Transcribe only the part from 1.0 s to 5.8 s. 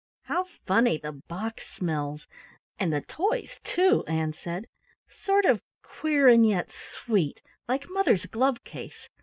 box smells and the toys, too!" Ann said. "Sort of